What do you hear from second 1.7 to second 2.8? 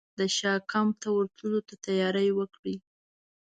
تیاري وکړي.